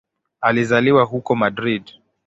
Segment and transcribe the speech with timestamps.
[0.41, 1.91] Alizaliwa huko Madrid.